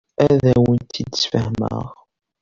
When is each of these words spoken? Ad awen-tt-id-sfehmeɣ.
Ad 0.27 0.41
awen-tt-id-sfehmeɣ. 0.53 1.83